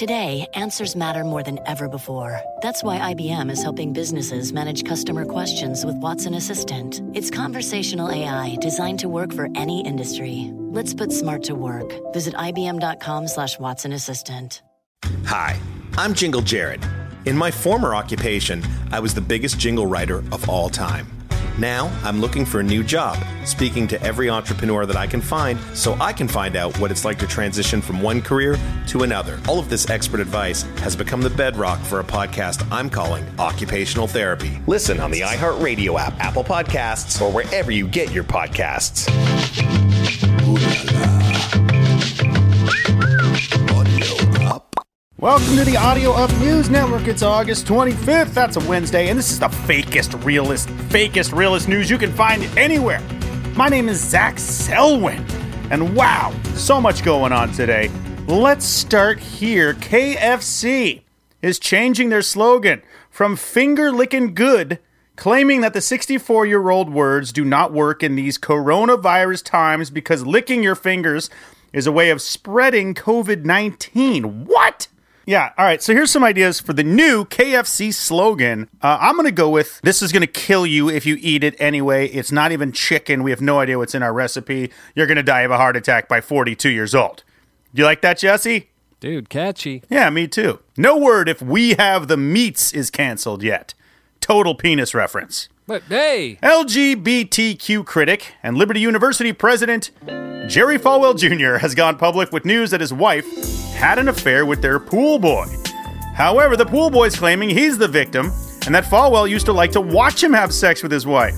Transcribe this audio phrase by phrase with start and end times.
[0.00, 2.40] Today, answers matter more than ever before.
[2.62, 7.02] That's why IBM is helping businesses manage customer questions with Watson Assistant.
[7.12, 10.52] It's conversational AI designed to work for any industry.
[10.56, 11.92] Let's put smart to work.
[12.14, 14.62] Visit IBM.com slash Watson Assistant.
[15.26, 15.60] Hi,
[15.98, 16.82] I'm Jingle Jared.
[17.26, 21.19] In my former occupation, I was the biggest jingle writer of all time.
[21.58, 25.58] Now, I'm looking for a new job, speaking to every entrepreneur that I can find
[25.74, 28.56] so I can find out what it's like to transition from one career
[28.88, 29.38] to another.
[29.48, 34.06] All of this expert advice has become the bedrock for a podcast I'm calling Occupational
[34.06, 34.58] Therapy.
[34.66, 39.08] Listen on the iHeartRadio app, Apple Podcasts, or wherever you get your podcasts.
[45.20, 47.06] Welcome to the Audio Up News Network.
[47.06, 48.32] It's August 25th.
[48.32, 52.42] That's a Wednesday, and this is the fakest, realest, fakest, realest news you can find
[52.56, 53.02] anywhere.
[53.54, 55.22] My name is Zach Selwyn,
[55.70, 57.90] and wow, so much going on today.
[58.28, 59.74] Let's start here.
[59.74, 61.02] KFC
[61.42, 64.78] is changing their slogan from finger licking good,
[65.16, 70.26] claiming that the 64 year old words do not work in these coronavirus times because
[70.26, 71.28] licking your fingers
[71.74, 74.46] is a way of spreading COVID 19.
[74.46, 74.88] What?
[75.26, 75.82] Yeah, all right.
[75.82, 78.68] So here's some ideas for the new KFC slogan.
[78.82, 81.44] Uh, I'm going to go with this is going to kill you if you eat
[81.44, 82.08] it anyway.
[82.08, 83.22] It's not even chicken.
[83.22, 84.70] We have no idea what's in our recipe.
[84.94, 87.22] You're going to die of a heart attack by 42 years old.
[87.74, 88.70] Do You like that, Jesse?
[88.98, 89.82] Dude, catchy.
[89.88, 90.60] Yeah, me too.
[90.76, 93.72] No word if we have the meats is canceled yet.
[94.20, 95.48] Total penis reference.
[95.66, 99.90] But hey, LGBTQ critic and Liberty University president
[100.50, 101.58] Jerry Falwell Jr.
[101.58, 103.24] has gone public with news that his wife
[103.74, 105.46] had an affair with their pool boy.
[106.12, 108.32] However, the pool boy's claiming he's the victim
[108.66, 111.36] and that Falwell used to like to watch him have sex with his wife.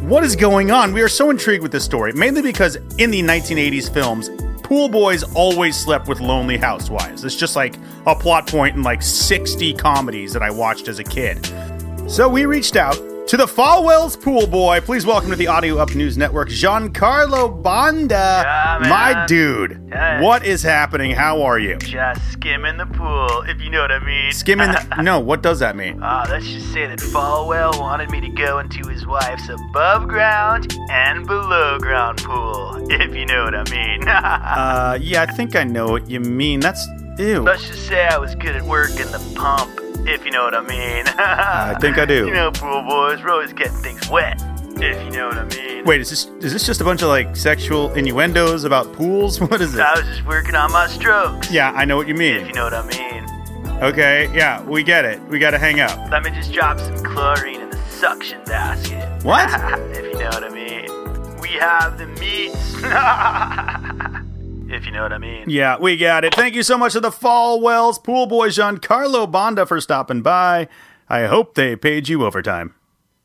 [0.00, 0.92] What is going on?
[0.92, 4.28] We are so intrigued with this story, mainly because in the 1980s films,
[4.64, 7.24] pool boys always slept with lonely housewives.
[7.24, 11.04] It's just like a plot point in like 60 comedies that I watched as a
[11.04, 11.46] kid.
[12.08, 12.98] So we reached out
[13.30, 14.80] to the Falwell's pool boy.
[14.80, 18.42] Please welcome to the Audio Up News Network, Giancarlo Granda.
[18.42, 18.78] Yeah.
[18.88, 20.20] My dude, Yeah.
[20.20, 21.12] what is happening?
[21.12, 21.76] How are you?
[21.76, 24.32] Just skimming the pool, if you know what I mean.
[24.32, 24.72] Skimming.
[24.72, 26.00] The, no, what does that mean?
[26.02, 30.76] Ah, let's just say that Falwell wanted me to go into his wife's above ground
[30.90, 34.08] and below ground pool, if you know what I mean.
[34.10, 36.58] Uh, yeah, I think I know what you mean.
[36.58, 36.84] That's
[37.18, 37.42] ew.
[37.42, 40.60] let's just say I was good at working the pump, if you know what I
[40.62, 41.04] mean.
[41.18, 42.26] I think I do.
[42.26, 44.40] You know, pool boys, we're always getting things wet,
[44.80, 45.84] if you know what I mean.
[45.84, 49.40] Wait, is this is this just a bunch of like sexual innuendos about pools?
[49.50, 49.80] What is it?
[49.80, 52.36] I was just working on my strokes, Yeah, I know what you mean.
[52.36, 53.26] if you know what I mean.
[53.82, 55.20] Okay, yeah, we get it.
[55.28, 56.10] We got to hang up.
[56.10, 59.24] Let me just drop some chlorine in the suction basket.
[59.24, 59.48] What?
[59.96, 60.86] if you know what I mean.
[61.40, 62.74] We have the meats.
[64.72, 65.50] If you know what I mean.
[65.50, 66.34] Yeah, we got it.
[66.34, 70.68] Thank you so much to the Falwells pool boy Giancarlo Granda for stopping by.
[71.08, 72.74] I hope they paid you overtime.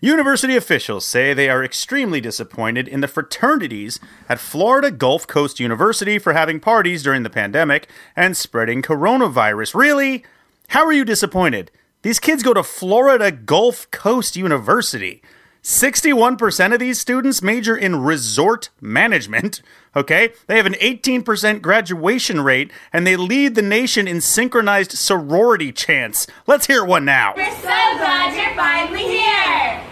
[0.00, 6.18] University officials say they are extremely disappointed in the fraternities at Florida Gulf Coast University
[6.18, 9.74] for having parties during the pandemic and spreading coronavirus.
[9.74, 10.24] Really?
[10.68, 11.70] How are you disappointed?
[12.02, 15.22] These kids go to Florida Gulf Coast University.
[15.68, 19.60] 61% of these students major in resort management.
[19.94, 20.32] Okay?
[20.46, 26.26] They have an 18% graduation rate and they lead the nation in synchronized sorority chants.
[26.46, 27.34] Let's hear one now.
[27.36, 29.82] We're so glad you're finally here.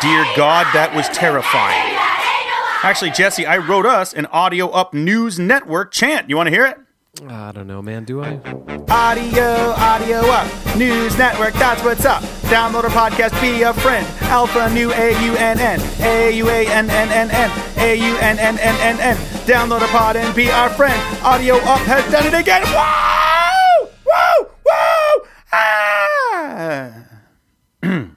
[0.00, 1.94] Dear God, that was terrifying.
[2.82, 6.30] Actually, Jesse, I wrote us an Audio Up News Network chant.
[6.30, 6.78] You want to hear it?
[7.28, 8.04] I don't know, man.
[8.04, 8.40] Do I?
[8.88, 10.76] Audio, audio up.
[10.78, 12.24] News Network, that's what's up.
[12.52, 14.06] Download our podcast, be a friend.
[14.24, 15.80] Alpha New A U N N.
[16.00, 17.50] A U A N N N N.
[17.78, 19.16] A U N N N N N.
[19.46, 20.92] Download a pod and be our friend.
[21.24, 22.60] Audio Up has done it again.
[22.64, 23.88] Woo!
[24.04, 24.50] Woo!
[24.66, 25.26] Woo!
[25.50, 27.06] Ah!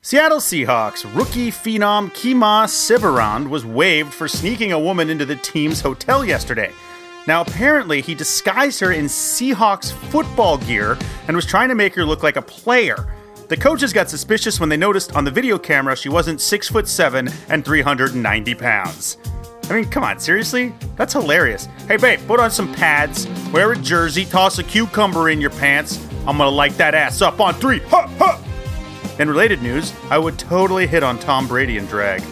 [0.00, 5.82] Seattle Seahawks rookie phenom Kima Siberand was waived for sneaking a woman into the team's
[5.82, 6.72] hotel yesterday.
[7.26, 10.96] Now, apparently, he disguised her in Seahawks football gear
[11.28, 13.06] and was trying to make her look like a player.
[13.52, 16.88] The coaches got suspicious when they noticed on the video camera she wasn't six foot
[16.88, 19.18] seven and 390 pounds.
[19.68, 20.72] I mean, come on, seriously?
[20.96, 21.68] That's hilarious.
[21.86, 26.02] Hey, babe, put on some pads, wear a jersey, toss a cucumber in your pants.
[26.26, 27.80] I'm gonna light that ass up on three.
[27.90, 28.42] Ha, ha!
[29.18, 32.22] In related news, I would totally hit on Tom Brady in drag.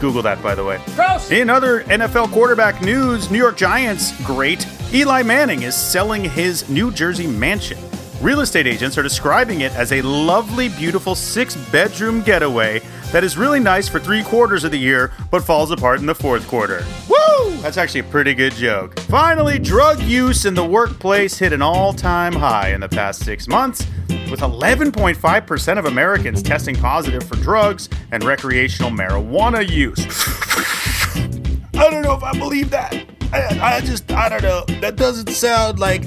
[0.00, 0.80] Google that, by the way.
[0.94, 1.30] Gross.
[1.30, 6.90] In other NFL quarterback news, New York Giants great Eli Manning is selling his New
[6.90, 7.76] Jersey mansion.
[8.24, 12.80] Real estate agents are describing it as a lovely, beautiful six bedroom getaway
[13.12, 16.14] that is really nice for three quarters of the year, but falls apart in the
[16.14, 16.86] fourth quarter.
[17.06, 17.50] Woo!
[17.58, 18.98] That's actually a pretty good joke.
[19.00, 23.46] Finally, drug use in the workplace hit an all time high in the past six
[23.46, 23.86] months,
[24.30, 30.00] with 11.5% of Americans testing positive for drugs and recreational marijuana use.
[31.74, 32.94] I don't know if I believe that.
[33.34, 34.64] I, I just, I don't know.
[34.80, 36.04] That doesn't sound like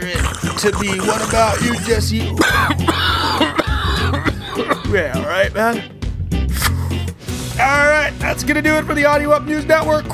[0.00, 0.98] to me.
[1.00, 2.16] What about you, Jesse?
[4.90, 5.90] yeah, all right, man.
[7.54, 10.06] All right, that's gonna do it for the Audio Up News Network.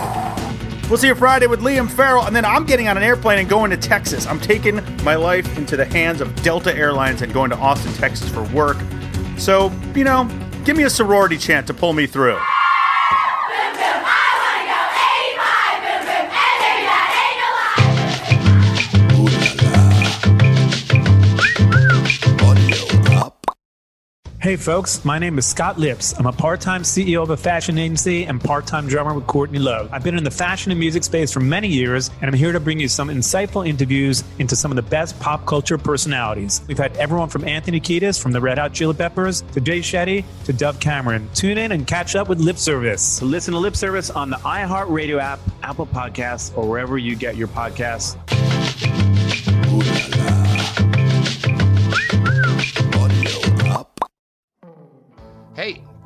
[0.91, 3.49] We'll see you Friday with Liam Farrell, and then I'm getting on an airplane and
[3.49, 4.27] going to Texas.
[4.27, 8.29] I'm taking my life into the hands of Delta Airlines and going to Austin, Texas
[8.29, 8.77] for work.
[9.39, 10.29] So, you know,
[10.65, 12.39] give me a sorority chant to pull me through.
[24.43, 26.19] Hey folks, my name is Scott Lipps.
[26.19, 29.59] I'm a part time CEO of a fashion agency and part time drummer with Courtney
[29.59, 29.91] Love.
[29.93, 32.59] I've been in the fashion and music space for many years, and I'm here to
[32.59, 36.63] bring you some insightful interviews into some of the best pop culture personalities.
[36.67, 40.25] We've had everyone from Anthony Kiedis from the Red Hot Chili Peppers to Jay Shetty
[40.47, 41.29] to Dove Cameron.
[41.35, 43.21] Tune in and catch up with Lip Service.
[43.21, 47.49] Listen to Lip Service on the iHeartRadio app, Apple Podcasts, or wherever you get your
[47.49, 48.17] podcasts.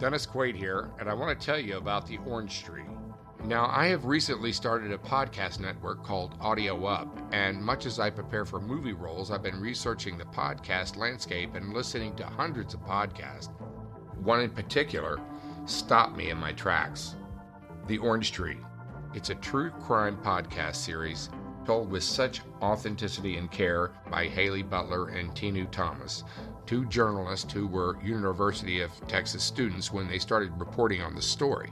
[0.05, 2.85] Dennis Quaid here, and I want to tell you about the Orange Tree.
[3.47, 8.11] Now, I have recently started a podcast network called Audio Up, and much as I
[8.11, 12.85] prepare for movie roles, I've been researching the podcast landscape and listening to hundreds of
[12.85, 13.49] podcasts.
[14.19, 15.19] One in particular
[15.65, 17.17] stopped me in my tracks
[17.87, 18.59] The Orange Tree.
[19.15, 21.31] It's a true crime podcast series
[21.65, 26.25] told with such authenticity and care by Haley Butler and Tinu Thomas,
[26.67, 31.71] two journalists who were University of Texas students when they started reporting on the story.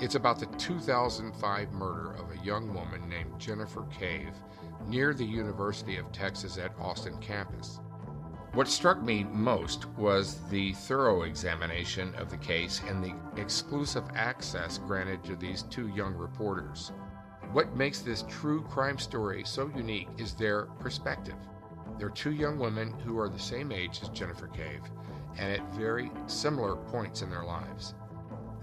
[0.00, 4.32] It's about the 2005 murder of a young woman named Jennifer Cave
[4.86, 7.80] near the University of Texas at Austin campus.
[8.54, 14.78] What struck me most was the thorough examination of the case and the exclusive access
[14.78, 16.92] granted to these two young reporters.
[17.52, 21.36] What makes this true crime story so unique is their perspective.
[21.98, 24.82] They're two young women who are the same age as Jennifer Cave
[25.38, 27.94] and at very similar points in their lives.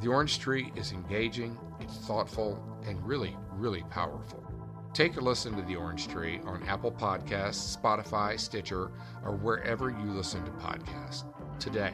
[0.01, 4.43] The Orange Tree is engaging, it's thoughtful, and really, really powerful.
[4.93, 8.91] Take a listen to The Orange Tree on Apple Podcasts, Spotify, Stitcher,
[9.25, 11.23] or wherever you listen to podcasts
[11.59, 11.93] today.